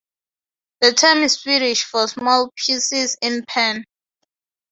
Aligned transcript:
The 0.79 0.93
term 0.93 1.19
is 1.19 1.33
Swedish 1.33 1.83
for 1.83 2.07
"small 2.07 2.49
pieces 2.57 3.15
in 3.21 3.45
pan". 3.47 3.85